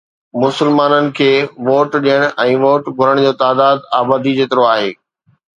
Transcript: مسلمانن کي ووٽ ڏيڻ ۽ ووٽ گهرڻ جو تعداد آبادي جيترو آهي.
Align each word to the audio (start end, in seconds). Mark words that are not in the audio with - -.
مسلمانن 0.43 1.09
کي 1.19 1.27
ووٽ 1.67 1.97
ڏيڻ 2.05 2.25
۽ 2.45 2.57
ووٽ 2.63 2.89
گهرڻ 3.03 3.23
جو 3.27 3.33
تعداد 3.45 3.87
آبادي 4.03 4.37
جيترو 4.41 4.69
آهي. 4.75 4.91